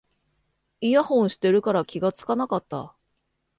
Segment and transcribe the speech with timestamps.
[0.79, 2.95] イヤホンしてるから気がつかなかった